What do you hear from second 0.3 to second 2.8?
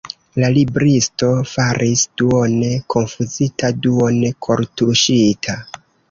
La libristo staris duone